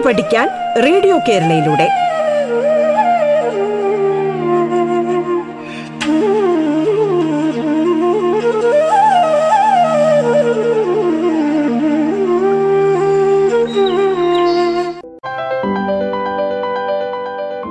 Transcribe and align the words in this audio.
പാട്ട് 0.00 0.22
പഠിക്കാൻ 0.22 0.48
റേഡിയോ 0.82 1.18
കേരളയിലൂടെ. 1.18 1.88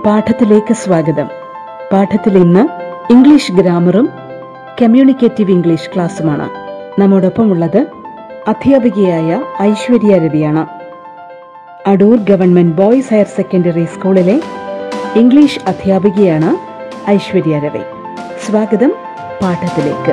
പാഠത്തിലേക്ക് 0.05 0.73
സ്വാഗതം. 0.73 1.29
പാഠത്തിൽ 1.91 2.37
ഇന്ന് 2.37 2.67
ഇംഗ്ലീഷ് 3.11 3.51
ഗ്രാമറും 3.51 4.09
കമ്മ്യൂണിക്കേറ്റീവ് 4.81 5.51
ഇംഗ്ലീഷ് 5.51 5.89
ക്ലാസ്സുമാണ്. 5.95 6.49
നമ്മോടൊപ്പമുള്ളത് 7.01 7.85
അധ്യാപികയായ 8.47 9.41
Aishwarya 9.61 10.17
രവിയാണ്. 10.17 10.78
Adoor 11.89 12.17
government 12.17 12.75
boys 12.75 13.13
higher 13.13 13.25
secondary 13.25 13.85
സ്കൂളിലെ 13.85 14.41
ഇംഗ്ലീഷ് 15.15 15.59
അധ്യാപികയാണ് 15.67 16.49
ഐശ്വര്യ 17.09 17.59
രവി. 17.59 17.79
സ്വാഗതം 18.45 18.93
പാഠത്തിലേക്ക്. 19.41 20.11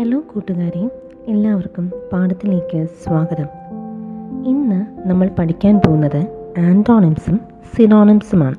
ഹലോ 0.00 0.20
കൂട്ടുകാരെ 0.20 0.90
എല്ലാവർക്കും 1.28 1.92
പാഠത്തിലേക്ക് 2.12 2.86
സ്വാഗതം. 3.04 3.46
ഇന്ന് 4.46 5.08
നമ്മൾ 5.08 5.30
പഠിക്കാൻ 5.38 5.80
പോകുന്നത് 5.86 6.26
ആന്റോണിംസും 6.58 7.40
സിനോണിംസുമാണ്. 7.76 8.56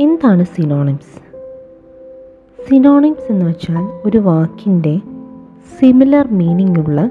എന്താണ് 0.00 0.44
സിനോണിംസ്? 0.44 1.22
സിനോണിംസ് 2.70 3.32
എന്ന് 3.32 3.46
വെച്ചാൽ 3.46 4.00
ഒരു 4.04 4.18
വാക്കിന്റെ 4.18 4.96
സിമിലർ 5.78 6.28
മീനിങ് 6.32 6.76
ഉള്ള 6.76 7.10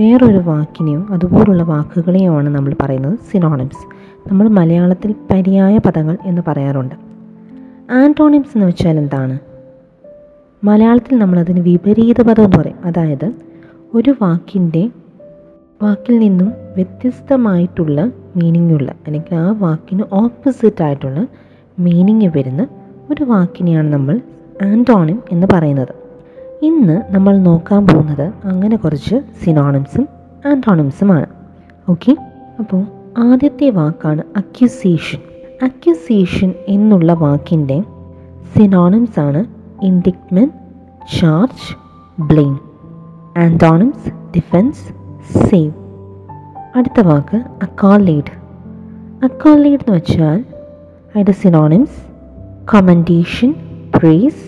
വേറൊരു 0.00 0.38
വാക്കിനെയോ 0.38 1.06
അതുപോലുള്ള 1.10 1.62
വാക്കുകളെയോ 1.62 2.34
ആണ് 2.34 2.48
നമ്മൾ 2.48 2.76
പറയുന്നത് 2.82 3.18
സിനോണിംസ് 3.30 3.88
നമ്മൾ 4.28 4.48
മലയാളത്തിൽ 4.48 5.14
പര്യായ 5.30 5.78
പദങ്ങൾ 5.78 6.18
എന്ന് 6.24 6.42
പറയാറുണ്ട്. 6.48 6.94
ആന്റോണിംസ് 7.92 8.48
എന്ന് 8.56 8.66
വെച്ചാൽ 8.66 8.98
എന്താണ്? 8.98 9.38
മലയാളത്തിൽ 10.64 11.18
നമ്മളതിന് 11.18 11.60
വിപരീത 11.60 12.22
പദം 12.22 12.44
എന്ന് 12.44 12.56
പറയും. 12.56 12.76
അതായത് 12.84 13.32
ഒരു 13.94 14.14
വാക്കിന്റെ 14.22 14.90
വാക്കിൽ 15.82 16.18
നിന്നും 16.18 16.52
വ്യത്യസ്തമായിട്ടുള്ള 16.76 18.10
മീനിങ് 18.36 18.72
ഉള്ള 18.72 18.94
അല്ലെങ്കിൽ 19.06 19.34
ആ 19.34 19.54
വാക്കിന് 19.58 20.02
ഓപ്പോസിറ്റ് 20.12 20.84
ആയിട്ടുള്ള 20.84 21.26
മീനിങ് 21.78 22.30
വരുന്ന 22.36 22.66
ഒരു 23.10 23.24
വാക്കിനെയാണ് 23.24 23.92
നമ്മൾ 23.92 24.20
ആന്റോണിം 24.62 25.22
എന്ന് 25.32 25.46
പറയുന്നത്. 25.52 25.99
ഇന്ന് 26.62 27.02
നമ്മൾ 27.10 27.38
നോക്കാൻ 27.38 27.86
പോകുന്നത് 27.86 28.32
അങ്ങനെ 28.44 28.76
കുറച്ച് 28.76 29.16
സിനോണിംസും 29.44 30.08
ആന്റോണിംസുമാണ് 30.46 31.26
ഓക്കെ 31.88 32.16
അപ്പോൾ 32.58 32.82
ആദ്യത്തെ 33.18 33.70
വാക്കാണ് 33.70 34.22
അക്യുസേഷൻ 34.36 35.20
അക്യുസേഷൻ 35.62 36.54
എന്നുള്ള 36.68 37.12
വാക്കിന്റെ 37.14 37.78
സിനോണിംസ് 38.56 39.20
ആണ് 39.20 39.44
indictment 39.82 40.50
charge 41.20 41.68
blame 42.22 42.58
antonyms 43.38 44.10
defence 44.36 44.84
save 45.48 45.72
അടുത്ത 46.76 47.00
വാക്ക് 47.00 47.36
അക്കോളേഡ് 47.62 48.34
അക്കോളേഡ് 49.24 49.80
എന്ന് 49.80 49.96
വെച്ചാൽ 49.96 50.44
അതിന്റെ 51.14 51.32
synonyms 51.32 52.00
commendation 52.74 53.54
praise 53.98 54.46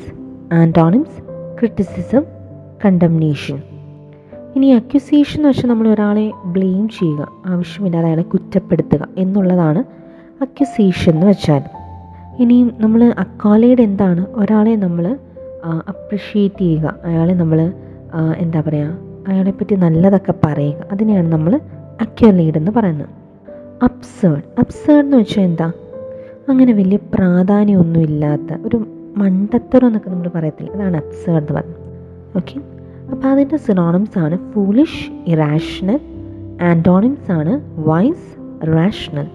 antonyms 0.52 1.21
criticism 1.62 2.22
condemnation 2.84 3.62
ഇനി 4.56 4.66
അക്യുസേഷൻ 4.66 5.38
എന്ന് 5.38 5.48
വെച്ചാൽ 5.48 5.68
നമ്മൾ 5.68 5.88
ഒരാളെ 5.88 6.32
ബ്ലെയിം 6.44 6.88
ചെയ്യുക 6.88 7.28
ആവശ്യമില്ലാതെ 7.46 8.06
അയാളെ 8.06 8.22
കുറ്റപ്പെടുത്തുക 8.22 9.08
എന്നുള്ളതാണ് 9.16 9.84
അക്യുസേഷൻ 10.42 11.12
എന്ന് 11.12 11.26
വെച്ചാൽ. 11.26 11.62
ഇനിയും 12.42 12.74
നമ്മൾ 12.78 13.14
അക്കാലയുടെ 13.18 13.82
എന്താണ്? 13.82 14.26
ഒരാളെ 14.32 14.76
നമ്മൾ 14.76 15.18
അപ്രിഷ്യേറ്റ് 15.88 16.58
ചെയ്യുക 16.58 16.94
അയാളെ 17.04 17.34
നമ്മൾ 17.34 17.72
എന്താ 18.36 18.60
പറയുക 18.60 18.98
അയാളെപ്പറ്റി 19.28 19.74
നല്ലതൊക്കെ 19.74 20.34
പറയുക 20.44 20.86
അതിനെയാണ് 20.92 21.32
നമ്മൾ 21.32 21.60
അക്യോലീഡ് 22.00 22.58
എന്ന് 22.58 22.72
പറയുന്നത്. 22.76 23.08
അപ്സേഡ് 23.84 24.42
അപ്സേഡ് 24.58 24.98
എന്ന് 24.98 25.16
വെച്ചാൽ 25.16 25.42
എന്താ? 25.42 25.72
അങ്ങനെ 26.48 26.72
വലിയ 26.72 26.96
പ്രാധാന്യമൊന്നുമില്ലാത്ത 26.96 28.66
ഒരു 28.66 28.86
മണ്ടത്തരം 29.16 29.86
എന്നൊക്കെ 29.86 30.10
നമ്മൾ 30.10 30.30
പറയത്തില്ല. 30.34 30.72
അതാണ് 30.72 30.96
അബ്സേർഡ് 30.96 31.42
എന്ന് 31.42 31.52
പറയുന്നത് 31.52 31.80
ഓക്കെ 32.36 32.60
അപ്പോൾ 33.10 33.28
അതിന്റെ 33.28 33.56
സിനോണിംസ് 33.56 34.18
ആണ് 34.18 34.52
ഫൂളിഷ് 34.52 35.10
ഇറാഷണൽ 35.26 36.00
ആന്റോണിംസ് 36.62 37.32
ആണ് 37.32 37.60
വൈസ് 37.88 38.28
റാഷണൽ 38.66 39.28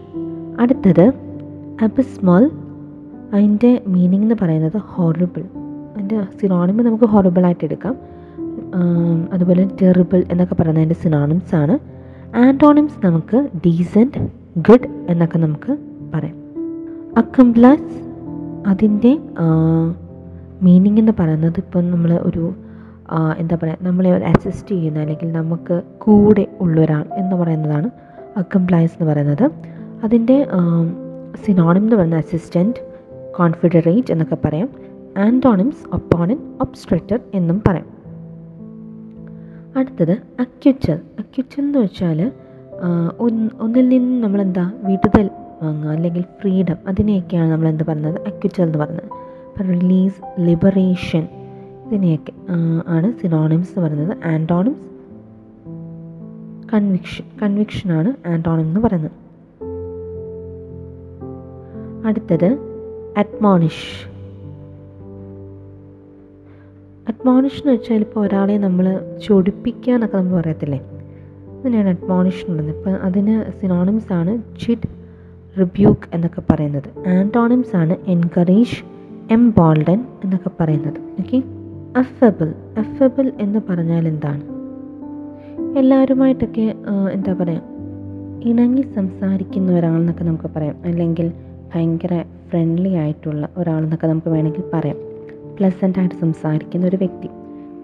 അടുത്തത് 0.60 1.14
അബിസ്മൽ 1.82 2.52
അതിന്റെ 3.34 3.82
മീനിങ് 3.88 4.22
എന്ന് 4.22 4.36
പറയുന്നത് 4.42 4.78
ഹൊറിബിൾ 4.78 5.44
അതിന്റെ 5.94 6.22
സിനോണിമ് 6.42 6.80
നമുക്ക് 6.80 7.04
ഹൊറിബിളായിട്ട് 7.04 7.66
എടുക്കാം. 7.66 7.96
അതുപോലെ 9.34 9.70
ടെറിബിൾ 9.82 10.24
എന്നൊക്കെ 10.32 10.56
പറയുന്നതിന്റെ 10.56 10.96
സിനോണിംസ് 10.96 11.56
ആണ്. 11.56 11.80
ആന്റോണിംസ് 12.38 13.06
നമുക്ക് 13.06 13.50
ഡീസന്റ് 13.66 14.28
ഗുഡ് 14.58 14.88
എന്നൊക്കെ 15.10 15.38
നമുക്ക് 15.38 15.78
പറയാം. 16.14 16.36
അക്കംപ്ലസ് 17.18 18.07
അതിന്റെ 18.68 19.20
മീനിങ് 20.62 21.00
എന്ന് 21.00 21.12
പറയുന്നത് 21.20 21.54
ഇപ്പം 21.58 21.92
നമ്മൾ 21.92 22.14
ഒരു 22.14 22.54
എന്താ 23.38 23.56
പറയുക 23.56 23.78
നമ്മളെ 23.82 24.10
ഒരു 24.18 24.26
അസിസ്റ്റ് 24.26 24.72
ചെയ്യുന്ന 24.72 25.00
അല്ലെങ്കിൽ 25.00 25.32
നമുക്ക് 25.32 25.82
കൂടെ 25.98 26.48
ഉള്ള 26.62 26.82
ഒരാൾ 26.82 27.06
എന്ന് 27.14 27.36
പറയുന്നതാണ് 27.36 27.90
അക്കംപ്ലയൻസ് 28.38 28.94
എന്ന് 28.94 29.14
പറയുന്നത്. 29.14 29.46
അതിന്റെ 30.04 30.48
സിനോണിം 31.46 31.84
എന്ന് 31.84 31.96
പറയുന്നത് 31.96 32.20
അസിസ്റ്റന്റ് 32.20 32.82
കോൺഫിഡറേറ്റ് 33.38 34.12
എന്നൊക്കെ 34.12 34.38
പറയാം. 34.46 34.70
ആന്റോണിംസ് 35.18 35.84
ഒപ്പോണൻ 35.94 36.40
ഒബ്സ്ട്രക്റ്റർ 36.62 37.20
എന്നും 37.34 37.62
പറയാം. 37.68 37.88
അടുത്തത് 39.78 40.12
അക്യുച്ചൽ 40.40 41.00
അക്യുച്ചൽ 41.20 41.62
എന്ന് 41.62 41.80
വെച്ചാൽ 41.80 42.32
ഒന്നിൽ 43.62 43.88
നിന്ന് 43.90 44.24
നമ്മളെന്താ 44.24 44.72
വിടുതൽ 44.84 45.30
വാങ്ങുക 45.64 45.90
അല്ലെങ്കിൽ 45.90 46.22
ഫ്രീഡം 46.42 46.76
അതിനെയൊക്കെയാണ് 46.88 47.52
നമ്മൾ 47.52 47.68
എന്ത് 47.68 47.84
പറയുന്നത് 47.84 48.22
അക്യുച്ചൽ 48.28 48.64
എന്ന് 48.64 48.78
പറയുന്നത് 48.78 49.06
അപ്പം 49.06 49.68
റിലീസ് 49.68 50.42
ലിബറേഷൻ 50.42 51.28
ഇതിനെയൊക്കെ 51.88 52.34
ആണ് 52.88 53.14
സിനോണിംസ് 53.22 53.70
എന്ന് 53.70 53.88
പറയുന്നത്. 53.88 54.18
ആന്റോണിംസ് 54.28 54.88
കൺവിക്ഷൻ 56.74 57.24
കൺവിക്ഷനാണ് 57.42 58.28
ആന്റോണിം 58.28 58.64
എന്ന് 58.64 58.80
പറയുന്നത്. 58.80 59.12
അടുത്തത് 62.08 62.58
അഡ്മോണിഷ് 63.18 64.18
അഡ്മോണിഷ് 67.08 67.62
എന്ന് 67.62 67.74
വെച്ചാൽ 67.74 67.96
ഇപ്പോൾ 67.96 68.28
ഒരാളെ 68.28 68.58
നമ്മൾ 68.58 69.00
ചൊടിപ്പിക്കുക 69.28 69.94
എന്നൊക്കെ 69.94 70.18
നമ്മൾ 70.18 70.42
പറയത്തില്ലേ? 70.42 70.82
അതിനെയാണ് 71.60 71.90
അഡ്മോണിഷ് 71.90 72.46
എന്ന് 72.46 72.64
പറയുന്നത്. 72.64 72.78
ഇപ്പം 72.78 73.06
അതിന് 73.06 73.62
സിനോണിംസ് 73.62 74.14
ആണ് 74.14 74.42
ചിഡ് 74.60 74.97
റിബ്യൂക്ക് 75.60 76.10
എന്നൊക്കെ 76.14 76.42
പറയുന്നത്. 76.50 77.10
ആന്റോണിംസ് 77.10 77.76
ആണ് 77.76 77.96
എൻകറേജ് 78.08 78.78
എംബോൾഡൻ 79.32 80.06
എന്നൊക്കെ 80.24 80.52
പറയുന്നത്. 80.60 81.00
ഓക്കെ 81.20 81.44
അഫബിൾ 81.98 82.54
അഫബിൾ 82.78 83.32
എന്ന് 83.40 83.60
പറഞ്ഞാൽ 83.70 84.08
എന്താണ്? 84.08 84.42
എല്ലാവരുമായിട്ടൊക്കെ 85.78 86.74
എന്താ 87.12 87.34
പറയുക 87.34 87.62
ഇണങ്ങി 88.44 88.82
സംസാരിക്കുന്ന 88.82 89.72
ഒരാളെന്നൊക്കെ 89.72 90.24
നമുക്ക് 90.24 90.50
പറയാം. 90.56 90.76
അല്ലെങ്കിൽ 90.86 91.32
ഭയങ്കര 91.76 92.24
ഫ്രണ്ട്ലി 92.50 92.90
ആയിട്ടുള്ള 92.90 93.50
ഒരാളെന്നൊക്കെ 93.58 94.08
നമുക്ക് 94.08 94.30
വേണമെങ്കിൽ 94.30 94.64
പറയാം. 94.74 94.96
പ്ലസന്റ് 95.58 96.00
ആയിട്ട് 96.00 96.16
സംസാരിക്കുന്ന 96.16 96.86
ഒരു 96.88 96.96
വ്യക്തി. 96.96 97.30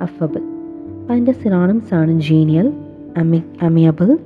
അഫബിൾ 0.01 0.41
അപ്പം 0.41 1.11
അതിന്റെ 1.11 1.31
സിനോണിംസ് 1.31 1.93
ആണ് 1.93 2.21
ജീനിയൽ 2.21 2.73
അമി 3.17 3.43
അമിയബിൾ 3.61 4.17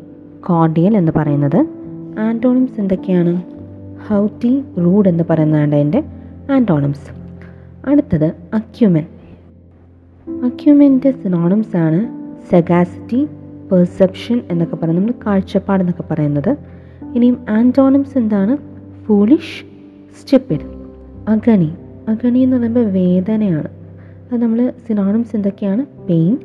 കോർഡിയൽ 0.45 0.97
എന്ന് 0.97 1.11
പറയുന്നത്. 1.15 1.76
ആന്റോണിംസ് 2.17 2.79
എന്തൊക്കെയാണ്? 2.79 3.41
ഹൗ 4.07 4.27
ടി 4.43 4.63
റൂഡ് 4.77 5.09
എന്ന് 5.09 5.23
പറയുന്നതാണ് 5.29 5.75
എന്റെ 5.75 6.03
ആന്റോണിംസ് 6.51 7.11
അടുത്തത് 7.89 8.33
അക്യുമെൻ. 8.53 9.05
അക്യുമെന്റെ 10.45 11.11
സിനോണിംസ് 11.11 11.77
ആണ് 11.77 12.07
സെഗാസിറ്റി 12.49 13.25
പെർസെപ്ഷൻ 13.71 14.41
എന്നൊക്കെ 14.51 14.75
പറയുന്നത് 14.75 15.05
നമ്മൾ 15.05 15.25
കാഴ്ചപ്പാട് 15.25 15.81
എന്നൊക്കെ 15.81 16.13
പറയുന്നത്. 16.13 16.55
ഇനിയും 17.15 17.45
ആന്റോണിംസ് 17.49 18.17
എന്താണ്? 18.17 18.57
ഫൂളിഷ് 19.05 19.65
സ്റ്റിപ്പിഡ് 20.21 20.61
അഗണി 21.27 21.73
അഗണി 22.07 22.39
എന്ന് 22.39 22.57
പറയുമ്പോൾ 22.57 22.85
വേദനയാണ്. 22.85 23.67
അത് 24.31 24.41
നമ്മൾ 24.41 24.73
സിനോണിംസ് 24.87 25.35
എന്തൊക്കെയാണ്? 25.35 25.85
Pain 26.07 26.37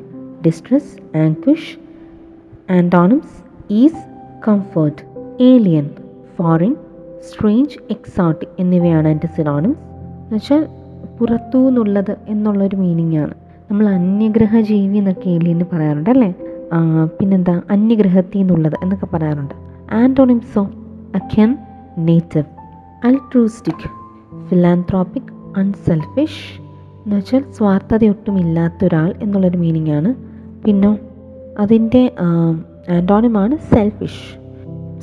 distress 0.45 1.17
anguish 1.17 1.79
antonyms 2.71 3.43
is 3.73 4.13
comfort 4.47 5.12
alien 5.41 5.89
foreign 6.37 6.75
strange 7.29 7.79
exotic 7.89 8.49
എന്നിവയാണ് 8.59 9.07
എന്റെ 9.07 9.27
സിനോണിംസ് 9.27 9.79
എന്നുവെച്ചാൽ 9.79 10.67
പുറത്തു 11.19 11.57
നിന്നുള്ളത് 11.57 12.15
എന്നുള്ളൊരു 12.27 12.75
ആണ്. 13.17 13.33
നമ്മൾ 13.71 13.89
അന്യഗ്രഹ 13.89 14.59
ജീവി 14.59 14.97
എന്നൊക്കെ 14.97 15.29
ഏലിയന് 15.29 15.63
പറയാറുണ്ട് 15.73 16.09
അല്ലേ? 16.09 16.33
പിന്നെന്താ? 17.19 17.61
അന്യഗ്രഹത്തിൽ 17.69 18.37
നിന്നുള്ളത് 18.37 18.73
എന്നൊക്കെ 18.83 19.05
പറയാറുണ്ട്. 19.05 19.53
ആന്റോണിംസോ 19.93 20.61
അഖ്യൻ 21.15 21.57
നേറ്റീവ് 21.97 22.45
അൽട്രൂസ്റ്റിക് 23.05 23.89
ഫിലാൻത്രോപ്പിക് 24.49 25.33
അൺസെൽഫിഷ് 25.57 26.61
എന്ന് 26.61 27.15
വെച്ചാൽ 27.15 27.43
ഇല്ലാത്ത 28.39 28.85
ഒരാൾ 28.85 29.13
എന്നുള്ളൊരു 29.21 29.57
മീനിങ് 29.57 29.91
ആണ്. 29.91 30.13
പിന്നെ 30.65 30.99
അതിന്റെ 31.59 32.11
ആന്റോണിമാണ് 32.89 33.57
സെൽഫിഷ് 33.57 34.42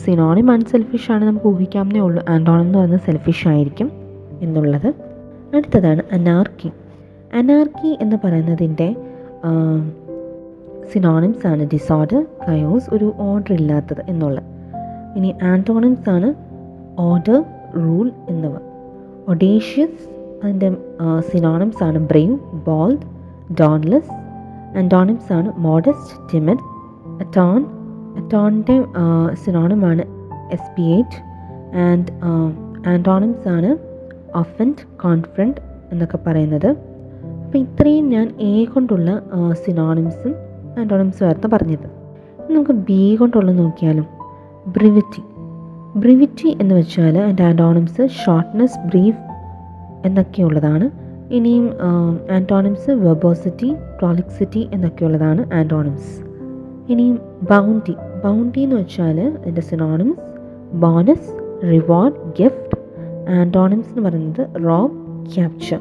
സിനോണിം 0.04 0.50
അൺസെൽഫിഷ് 0.50 1.12
ആണ് 1.12 1.24
നമുക്ക് 1.24 1.46
ഊഹിക്കാമെന്നേ 1.46 2.00
ഉള്ളൂ. 2.00 2.24
ആൻഡോണം 2.28 2.60
എന്ന് 2.60 2.78
പറയുന്നത് 2.78 3.00
സെൽഫിഷ് 3.06 3.48
ആയിരിക്കും 3.48 3.90
എന്നുള്ളത്. 4.40 4.92
അടുത്തതാണ് 5.54 6.02
അനാർക്കി. 6.12 6.70
അനാർക്കി 7.34 7.98
എന്ന് 8.00 8.16
പറയുന്നതിന്റെ 8.24 8.96
സിനോണിംസ് 10.92 11.46
ആണ് 11.46 11.66
ഡിസോർഡർ 11.72 12.26
കയോസ് 12.48 12.94
ഒരു 12.94 13.12
ഓർഡർ 13.16 13.52
ഇല്ലാത്തത് 13.52 14.02
എന്നുള്ളത്. 14.08 14.44
ഇനി 15.16 15.34
ആന്റോണിംസ് 15.42 16.10
ആണ് 16.10 16.34
ഓർഡർ 16.98 17.44
റൂൾ 17.76 18.10
എന്നിവ. 18.28 18.52
ഒഡേഷ്യസ് 19.28 20.00
അതിന്റെ 20.44 20.76
സിനോണിംസ് 21.32 21.84
ആണ് 21.84 21.98
ബ്രെയിൻ 21.98 22.38
ബോൾഡ് 22.66 23.04
ഡോൺലെസ് 23.60 24.12
ആന്റോണിംസ് 24.78 25.32
ആണ് 25.32 25.52
മോഡസ്റ്റ് 25.56 26.32
ടിമിഡ് 26.32 26.64
അറ്റോൺ 27.20 27.79
അറ്റോണിന്റെ 28.16 28.84
സിനോണമാണ് 29.32 30.02
S 30.52 30.76
P 30.76 30.82
H 30.82 31.18
and 31.76 32.06
antonyms 32.88 33.48
ആണ് 33.48 33.76
ഒഫന്റ് 34.38 34.98
കോൺഫിഡന്റ് 35.02 35.56
എന്നൊക്കെ 35.92 36.18
പറയുന്നത്. 36.26 36.66
അപ്പോൾ 37.44 37.58
ഇത്രയും 37.58 38.08
ഞാൻ 38.08 38.32
എ 38.40 38.64
കൊണ്ടുള്ള 38.64 39.22
സിനോണിംസും 39.52 40.34
ആന്റോണിംസും 40.78 41.24
ആയിരുന്നു 41.26 41.56
പറഞ്ഞത്. 41.56 42.00
നമുക്ക് 42.50 42.70
ബി 42.70 43.16
കൊണ്ടുള്ള 43.16 43.52
നോക്കിയാലും 43.52 44.06
ബ്രിവിറ്റി 44.66 45.22
ബ്രിവിറ്റി 45.96 46.56
എന്ന് 46.60 46.74
വെച്ചാൽ 46.74 47.18
എന്റെ 47.18 47.42
ആന്റോണിംസ് 47.42 48.08
ഷോർട്ട്നെസ് 48.08 48.78
ബ്രീഫ് 48.86 49.18
എന്നൊക്കെയുള്ളതാണ് 50.04 50.90
ഇനിയും 51.32 51.70
ആന്റോണിംസ് 52.30 52.90
വെബോസിറ്റി 52.90 53.76
ട്രോളിക്സിറ്റി 53.98 54.68
എന്നൊക്കെയുള്ളതാണ് 54.72 55.54
ആന്റോണിംസ് 55.54 56.29
ഇനിയും 56.90 57.16
ബൗണ്ടി 57.50 57.94
ബൗണ്ടി 58.24 58.60
എന്ന് 58.60 58.76
വെച്ചാൽ 58.76 59.18
അതിന്റെ 59.36 59.60
synonyms 59.62 60.26
bonus 60.74 61.30
reward 61.70 62.14
gift 62.38 62.76
antonyms 63.34 63.88
എന്ന് 63.88 64.02
പറയുന്നത് 64.02 64.64
റോബ് 64.64 64.96
ക്യാപ്ചർ 65.34 65.80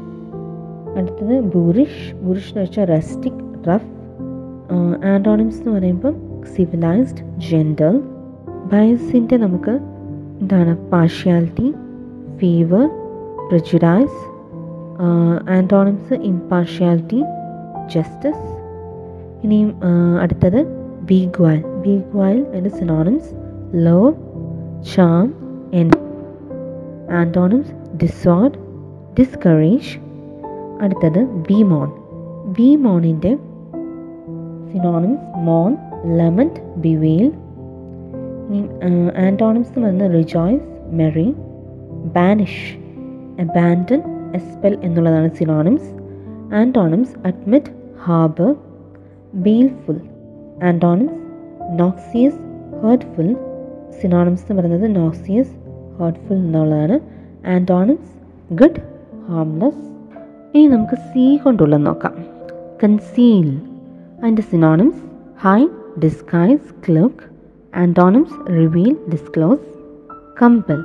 അടുത്തത് 0.98 1.42
ബൂറിഷ് 1.54 2.16
ബൂറിഷ് 2.16 2.50
എന്ന് 2.50 2.62
വെച്ചാൽ 2.62 2.86
റെസ്റ്റിക് 2.88 3.42
റഫ് 3.68 3.92
ആന്റോണിംസ് 5.08 5.60
എന്ന് 5.60 5.72
പറയുമ്പം 5.72 6.16
സിവിലൈസ്ഡ് 6.54 7.24
ജെൻഡർ 7.50 7.94
ബയസിന്റെ 8.66 9.38
നമുക്ക് 9.38 9.74
എന്താണ്? 10.42 10.74
Partiality 10.92 11.68
favour 12.38 12.86
prejudice 13.50 14.20
antonyms 15.50 16.14
impartiality 16.24 17.20
justice 17.94 18.46
ഇനിയും 19.44 19.70
അടുത്തത് 20.22 20.60
ബീഗ്വാൽ 21.08 21.64
ബീഗ്വാൽ 21.86 22.46
അതിന്റെ 22.50 22.70
synonyms 22.70 23.32
love 23.74 24.14
charm 24.96 25.34
and 25.74 25.92
antonyms 27.12 27.72
dissuade 28.04 28.52
discourage 29.20 29.94
അടുത്തത് 30.82 31.26
ബിമോൺ 31.26 31.90
ബിമോണിന്റെ 32.58 33.38
സിനോണിംസ് 34.72 35.38
മോൺ 35.38 35.78
ലെമന്റ് 36.18 36.62
ബിവെയിൽ 36.78 37.32
ആൻഡോണിംസ് 39.18 39.70
എന്ന് 39.70 39.88
പറയുന്നത് 39.88 40.12
rejoice 40.12 40.68
merry 40.92 41.36
banish 42.16 42.78
abandon 43.42 44.02
expel 44.36 44.80
എന്നുള്ളതാണ് 44.84 45.32
synonyms 45.32 45.92
antonyms 46.56 47.28
admit 47.28 47.74
harbour 48.04 48.56
baleful 49.34 50.00
antonyms 50.64 51.14
noxious 51.80 52.40
hurtful 52.84 53.36
synonyms 54.02 54.44
എന്ന് 54.50 54.62
പറയുന്നത് 54.62 54.96
noxious 54.96 55.52
hurtful 56.00 56.36
എന്നുള്ളതാണ്. 56.36 57.00
ആന്റോണിംസ് 57.48 58.12
ഗുഡ് 58.54 58.82
ഹാംലെസ് 59.30 59.84
ഇനി 60.54 60.68
നമുക്ക് 60.68 60.96
സി 60.96 61.40
കൊണ്ടുള്ളത് 61.44 61.86
നോക്കാം. 61.86 62.26
കൺസീൽ 62.84 63.58
അതിന്റെ 64.20 64.42
synonyms 64.42 65.04
hide 65.38 65.68
disguise 66.04 66.74
cloak 66.88 67.26
antonyms 67.76 68.52
reveal 68.52 68.98
disclose 69.12 69.68
compel 70.42 70.84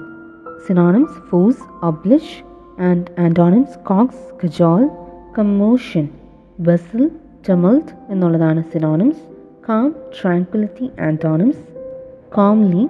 synonyms 0.66 1.30
force 1.30 1.62
oblige 1.82 2.44
and 2.82 3.04
antonyms 3.20 3.78
coax 3.78 4.46
cajole 4.46 4.90
commotion 5.38 6.08
bustle 6.60 7.10
tumult 7.48 7.92
എന്നുള്ളതാണ് 8.08 8.62
synonyms 8.72 9.33
Calm, 9.66 9.94
tranquility 10.12 10.92
antonyms. 10.98 11.56
Calmly, 12.30 12.86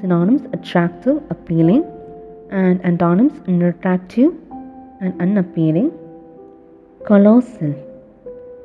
synonyms 0.00 0.42
attractive, 0.52 1.22
appealing, 1.30 1.84
and 2.50 2.84
antonyms 2.84 3.34
unattractive 3.46 4.32
and 5.00 5.20
unappealing. 5.20 5.92
Colossal, 7.06 7.74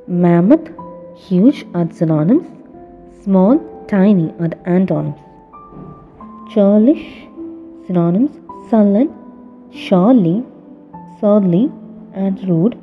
mammoth, 0.07 0.71
huge 1.15 1.63
are 1.75 1.87
synonyms, 1.91 2.47
small, 3.23 3.59
tiny 3.87 4.33
are 4.39 4.47
the 4.47 4.67
antonyms. 4.67 5.19
Churlish, 6.51 7.05
synonyms 7.85 8.39
sullen, 8.71 9.13
surely, 9.71 10.43
surly, 11.19 11.71
and 12.13 12.47
rude, 12.49 12.75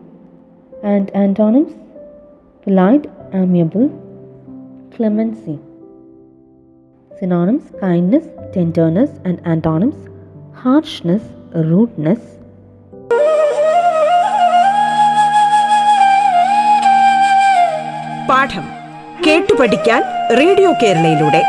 and 0.85 1.11
antonyms 1.11 1.73
polite, 2.63 3.11
amiable, 3.33 3.89
clemency 4.91 5.59
synonyms 7.11 7.71
kindness, 7.81 8.25
tenderness, 8.53 9.11
and 9.25 9.41
antonyms 9.45 10.01
harshness, 10.55 11.23
rudeness. 11.53 12.23
പാഠം 18.31 18.67
കേട്ടു 19.27 19.55
പഠിക്കാൻ 19.55 20.03
radio 20.39 20.71
കേരളയിലൂടെ 20.83 21.43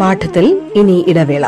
പാഠത്തിൽ 0.00 0.46
ഇനി 0.76 1.04
ഇടവേള 1.08 1.44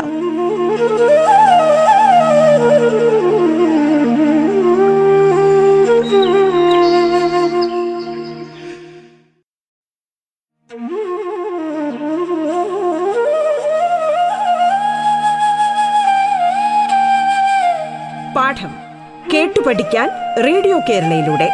radio 20.38 20.78
കേരളയിലൂടെ 20.78 21.48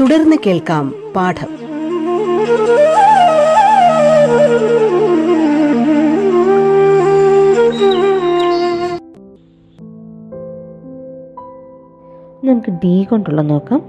തുടർന്ന് 0.00 0.36
കേൾക്കാം 0.46 0.86
പാഠം 1.16 1.50
നമുക്ക് 12.44 12.70
ഡി 12.84 13.04
കൊണ്ടുള്ള 13.04 13.42
നോക്കാം 13.42 13.82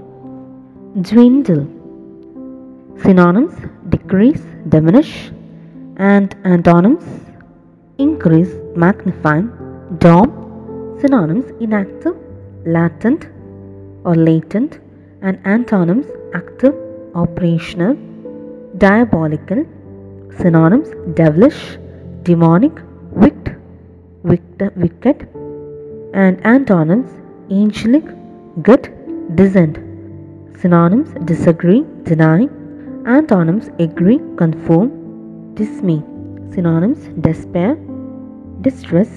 dwindle 1.08 1.64
synonyms 3.02 3.56
decrease 3.88 4.44
diminish 4.68 5.10
and 6.10 6.28
antonyms 6.52 7.06
increase 7.98 8.52
magnify 8.76 9.34
dom 10.04 10.28
synonyms 11.00 11.48
inactive 11.60 12.16
latent 12.64 13.26
or 14.04 14.14
latent 14.14 14.78
and 15.22 15.38
antonyms 15.44 16.06
active 16.34 16.74
operational 17.14 17.94
diabolical. 18.78 19.64
Synonyms 20.38 20.88
devilish 21.14 21.78
demonic 22.22 22.72
wicked 23.12 23.56
wicked, 24.82 25.28
and 26.22 26.44
antonyms 26.44 27.10
angelic 27.50 28.04
good 28.62 28.84
dissent 29.34 29.78
synonyms 30.60 31.10
disagree 31.30 31.84
deny. 32.04 32.48
Antonyms 33.16 33.66
agree 33.78 34.18
conform 34.36 34.88
dismay. 35.54 36.00
Synonyms 36.54 37.02
despair 37.26 37.76
distress. 38.66 39.10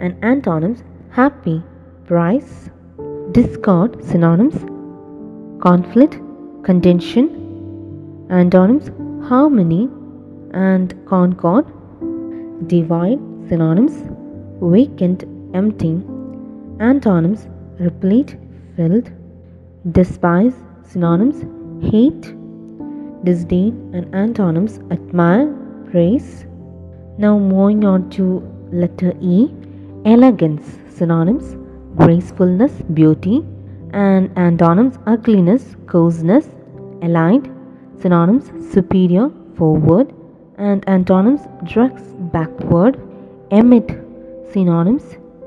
And 0.00 0.12
antonyms 0.22 0.82
happy 1.16 1.56
price 2.06 2.52
discord 3.36 3.92
synonyms 4.10 4.56
conflict 5.64 6.14
contention 6.68 7.26
antonyms 8.38 8.88
harmony 9.28 9.82
and 10.64 10.94
concord 11.12 11.70
divide 12.74 13.20
synonyms 13.48 13.96
vacant 14.74 15.24
empty 15.62 15.94
antonyms 16.90 17.46
replete 17.88 18.36
filled 18.76 19.10
despise 19.98 20.56
synonyms 20.92 21.44
hate 21.92 22.32
disdain 23.28 23.74
and 23.94 24.14
antonyms 24.14 24.80
admire 24.90 25.46
praise. 25.90 26.46
Now 27.18 27.38
moving 27.38 27.84
on 27.84 28.10
to 28.16 28.42
letter 28.72 29.12
e 29.20 29.36
elegance 30.04 30.83
synonyms 30.98 31.56
gracefulness 32.00 32.72
beauty 32.98 33.36
and 33.92 34.30
antonyms 34.46 34.96
ugliness 35.14 35.64
coarseness 35.92 36.46
allied 37.08 37.44
synonyms 38.02 38.46
superior 38.74 39.26
forward 39.56 40.12
and 40.58 40.88
antonyms 40.96 41.42
drugs 41.72 42.02
backward 42.34 42.98
emit 43.60 43.88
synonyms 44.52 45.06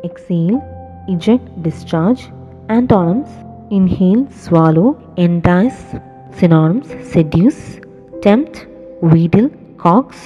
exhale 0.10 0.58
eject 1.14 1.48
discharge 1.68 2.24
antonyms 2.78 3.30
inhale 3.78 4.26
swallow 4.44 4.90
entice 5.26 5.80
synonyms 6.40 6.90
seduce 7.14 7.62
tempt 8.26 8.68
wheedle 9.02 9.50
cox 9.78 10.18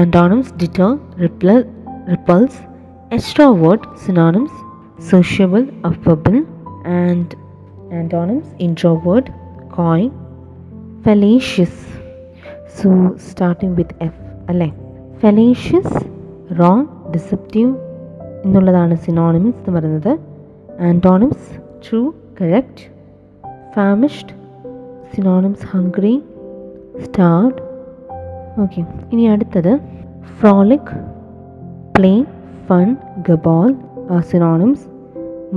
antonyms 0.00 0.50
deter 0.62 0.90
repel, 1.24 1.64
repulse 2.12 2.58
extrovert 3.16 3.82
synonyms 3.98 4.52
sociable 5.10 5.64
affable 5.88 6.36
and 6.84 7.34
antonyms 7.90 8.44
introvert 8.66 9.26
coy 9.76 10.10
fallacious. 11.04 11.74
So 12.76 12.88
starting 13.30 13.72
with 13.78 13.92
f 14.00 14.16
അല്ലേ? 14.48 14.68
Fallacious 15.20 15.96
wrong 16.60 16.86
deceptive 17.12 17.76
എന്നുള്ളതാണ് 18.44 18.96
synonyms 18.96 19.58
എന്ന് 19.58 19.78
പറയുന്നത്. 19.78 20.12
Antonyms 20.80 21.48
true 21.84 22.12
correct 22.40 22.86
famished 23.74 24.34
synonyms 25.14 25.66
hungry 25.66 26.22
starved 27.04 27.60
okay 28.62 28.84
ഇനി 29.12 29.26
അടുത്തത്. 29.26 29.80
Frolic 30.38 30.92
play 31.98 32.24
fun 32.69 32.87
ഗബോൾ 33.21 33.69
R 34.09 34.23
synonyms 34.31 34.87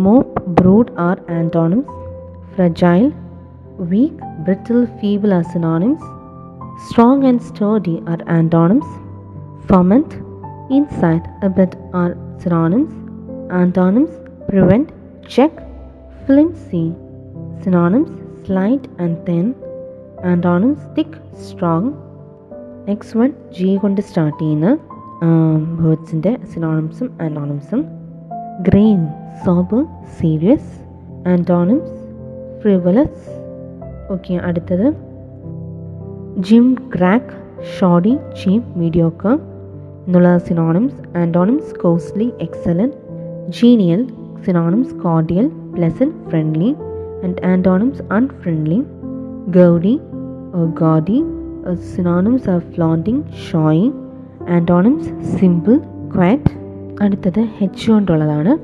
mop 0.07 0.43
brood 0.61 0.93
are 1.09 1.17
antonyms 1.39 1.95
fragile 2.55 3.07
weak, 3.81 4.19
brittle, 4.45 4.87
feeble 5.01 5.33
are 5.33 5.45
synonyms. 5.45 6.03
Strong 6.89 7.25
and 7.25 7.41
sturdy 7.41 8.03
are 8.07 8.19
antonyms. 8.29 8.87
Foment, 9.69 10.15
insight, 10.71 11.25
abet 11.43 11.77
are 11.93 12.17
synonyms. 12.39 12.93
Antonyms 13.53 14.11
prevent, 14.49 14.91
check, 15.27 15.53
flimsy. 16.27 16.95
Synonyms 17.63 18.11
slight 18.45 18.89
and 18.99 19.25
thin. 19.27 19.55
Antonyms 20.25 20.83
thick, 20.95 21.15
strong. 21.49 21.87
Next 22.89 23.17
one 23.21 23.31
G 23.57 23.71
കൊണ്ട് 23.77 23.99
start 24.01 24.39
ചെയ്യുന്ന 24.39 24.69
വേർഡ്സിന്റെ 25.24 26.38
സിനോണിംസും 26.54 27.12
ആന്റോണിംസും 27.22 27.86
grave 28.62 29.08
sober 29.46 29.86
serious 30.20 30.84
antonyms 31.28 31.94
frivolous 32.62 33.30
okay 34.12 34.34
അടുത്തത്. 34.34 34.94
Gym 36.40 36.76
crack 36.96 37.64
shoddy 37.80 38.18
cheap 38.44 38.80
mediocre 38.80 39.40
എന്നുള്ള 40.06 40.38
synonyms 40.38 41.18
antonyms 41.18 41.80
costly 41.80 42.32
excellent 42.42 42.92
genial 43.50 44.08
synonyms 44.46 44.96
cordial 44.96 45.52
pleasant 45.76 46.30
friendly 46.30 46.76
and 47.24 47.46
antonyms 47.46 48.02
unfriendly 48.14 48.80
gaudy 49.58 50.00
gaudy 50.80 51.24
synonyms 51.96 52.50
are 52.50 52.60
flaunting 52.60 53.24
showing 53.52 54.03
antonyms 54.57 55.11
simple 55.35 55.77
ക്വാറ്റ് 56.15 56.55
അടുത്തത് 57.03 57.43
H 57.59 57.87
കൊണ്ടുള്ളതാണ് 57.93 58.55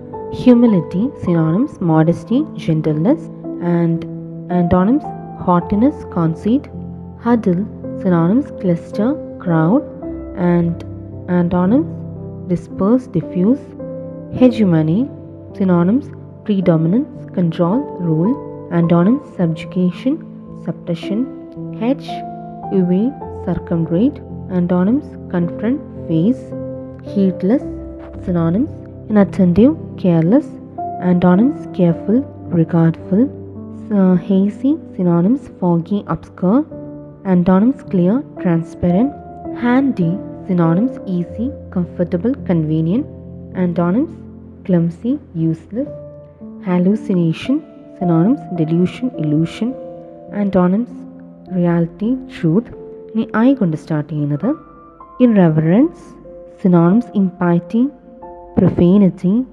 humility 0.40 1.02
synonyms 1.24 1.76
modesty 1.84 2.38
gentleness 2.64 3.28
and 3.74 4.04
antonyms 4.52 5.10
haughtiness, 5.38 6.04
conceit, 6.06 6.64
huddle, 7.20 7.62
synonyms 8.00 8.50
cluster, 8.60 9.08
crowd, 9.38 9.82
and 10.36 10.84
antonyms 11.28 11.88
disperse, 12.48 13.06
diffuse, 13.06 13.64
hegemony, 14.32 15.00
synonyms 15.56 16.06
predominance, 16.44 17.30
control, 17.30 17.80
rule, 18.00 18.34
antonyms 18.70 19.24
subjugation, 19.36 20.14
subtraction, 20.64 21.20
hedge, 21.80 22.08
evade, 22.72 23.14
circumvent, 23.46 24.18
antonyms 24.50 25.06
confront, 25.30 25.80
face, 26.08 26.42
heedless, 27.04 27.64
synonyms 28.24 28.72
inattentive, 29.10 29.76
careless, 29.96 30.46
antonyms 31.02 31.66
careful, 31.78 32.18
regardful, 32.60 33.22
uh, 33.92 34.14
hazy 34.16 34.72
synonyms 34.96 35.50
foggy 35.60 36.04
obscure 36.06 36.64
antonyms 37.24 37.82
clear 37.82 38.14
transparent 38.40 39.10
handy 39.56 40.10
synonyms 40.46 40.96
easy 41.06 41.50
comfortable 41.70 42.34
convenient 42.50 43.06
antonyms 43.54 44.14
clumsy 44.66 45.12
useless 45.34 45.88
hallucination 46.66 47.62
synonyms 47.98 48.40
delusion 48.56 49.10
illusion 49.22 49.70
antonyms 50.44 50.92
reality 51.60 52.10
truth 52.36 52.70
ഇനി 53.14 53.24
I 53.36 53.48
കൊണ്ട് 53.54 53.76
start 53.76 54.08
ചെയ്യുന്നത് 54.12 54.48
irreverence, 55.19 55.99
synonyms 56.61 57.05
impiety, 57.13 57.87
profanity, 58.55 59.45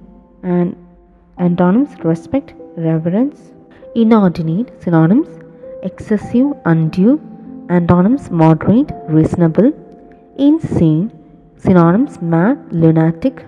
and 0.43 0.75
antonyms 1.37 1.91
respect, 2.03 2.53
reverence, 2.77 3.51
inordinate, 3.95 4.71
synonyms 4.81 5.27
excessive, 5.83 6.47
undue, 6.65 7.19
antonyms 7.69 8.29
moderate, 8.31 8.91
reasonable, 9.07 9.71
insane, 10.37 11.11
synonyms 11.57 12.21
mad, 12.21 12.57
lunatic, 12.71 13.45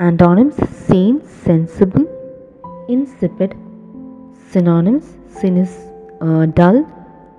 antonyms 0.00 0.56
sane, 0.86 1.22
sensible, 1.44 2.06
insipid, 2.88 3.54
synonyms 4.50 5.16
cynic, 5.28 5.68
uh, 6.20 6.46
dull, 6.46 6.84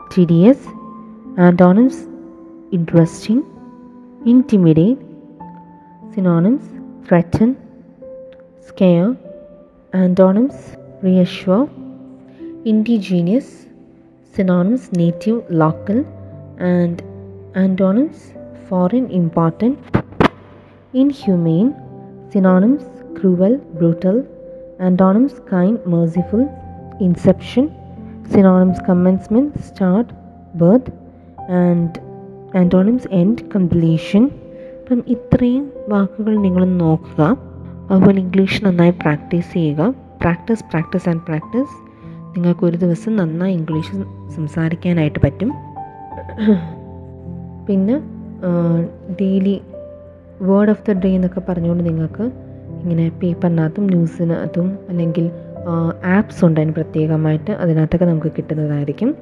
tedious, 0.09 0.65
antonyms 1.37 2.07
interesting, 2.71 3.43
intimidate 4.31 4.99
synonyms 6.13 6.65
threaten 7.05 7.49
scare 8.67 9.09
antonyms 10.01 10.77
reassure 11.01 11.65
indigenous 12.63 13.47
synonyms 14.35 14.85
native 14.93 15.39
local 15.63 15.99
and 16.57 17.03
antonyms 17.63 18.21
foreign 18.69 19.11
important 19.11 19.99
inhumane 20.93 21.75
synonyms 22.31 22.85
cruel 23.19 23.57
brutal 23.81 24.25
antonyms 24.79 25.35
kind 25.51 25.85
merciful 25.97 26.45
inception 27.01 27.67
synonyms 28.31 28.79
commencement 28.87 29.61
start 29.71 30.07
birth 30.63 30.89
and 31.65 31.99
antonyms 32.61 33.05
end 33.21 33.41
completion 33.55 34.29
അപ്പം 34.81 35.03
ഇത്രയും 35.07 35.71
വാക്കുകൾ 35.89 36.37
നിങ്ങൾ 36.37 36.65
നോക്കുക. 36.65 37.37
അതുപോലെ 37.91 38.19
English 38.19 38.65
നന്നായി 38.65 38.91
practice 38.91 39.53
ചെയ്യുക. 39.53 39.93
Practice 40.21 40.63
practice 40.63 41.09
and 41.09 41.21
practice 41.21 41.73
നിങ്ങൾക്ക് 42.35 42.65
ഒരു 42.65 42.77
ദിവസം 42.77 43.15
നന്നായി 43.15 43.53
ഇംഗ്ലീഷ് 43.53 43.91
സംസാരിക്കാനായിട്ട് 44.35 45.19
പറ്റും. 45.23 45.51
പിന്നെ 47.67 47.95
daily 49.21 49.61
word 50.41 50.69
of 50.69 50.91
the 50.91 50.93
day 50.93 51.15
എന്നൊക്കെ 51.15 51.41
പറഞ്ഞുകൊണ്ട് 51.49 51.83
നിങ്ങൾക്ക് 51.85 52.23
ഇങ്ങനെ 52.81 53.11
പേപ്പറിനകത്തും 53.23 53.83
ന്യൂസിനകത്തും 53.87 54.77
അല്ലെങ്കിൽ 54.89 55.31
ആപ്സ് 56.05 56.45
ഉണ്ട് 56.45 56.59
അതിന് 56.59 56.73
പ്രത്യേകമായിട്ട്. 56.73 57.51
അതിനകത്തൊക്കെ 57.51 58.05
നമുക്ക് 58.05 58.31
കിട്ടുന്നതായിരിക്കും. 58.37 59.15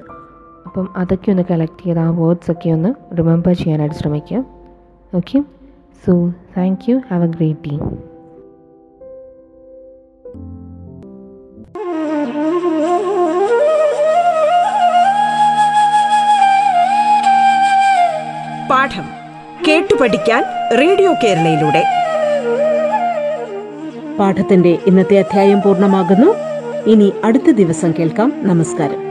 അപ്പം 0.71 0.93
അതൊക്കെ 0.95 1.31
ഒന്ന് 1.31 1.43
കളക്ട് 1.51 1.83
ചെയ്ത് 1.83 1.99
ആ 1.99 2.09
വേർഡ്സൊക്കെ 2.09 2.69
ഒന്ന് 2.69 3.17
റിമെമ്പർ 3.17 3.53
ചെയ്യാനായിട്ട് 3.53 3.95
ശ്രമിക്കുക. 3.95 4.43
Okay 5.15 5.43
so 6.05 6.33
thank 6.57 6.91
you 6.91 7.01
have 7.09 7.23
a 7.23 7.27
great 7.27 7.69
day 7.69 7.77
പാഠം 18.69 19.05
കേട്ടു 19.67 20.01
പഠിക്കാൻ 20.01 20.43
റേഡിയോ 20.79 21.13
കേരളയിലൂടെ. 21.23 21.83
പാഠത്തിന്റെ 24.19 24.77
ഇന്നത്തെ 24.87 25.19
അധ്യായം 25.19 25.61
പൂർണമാകുന്നു. 25.61 26.27
ഇനി 26.89 27.13
അടുത്ത 27.23 27.51
ദിവസം 27.51 27.93
കേൾക്കാം. 27.99 28.33
നമസ്കാരം. 28.37 29.10